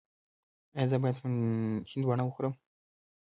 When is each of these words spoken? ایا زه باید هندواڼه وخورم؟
ایا 0.75 0.89
زه 0.91 0.95
باید 1.01 1.17
هندواڼه 1.95 2.23
وخورم؟ 2.25 2.53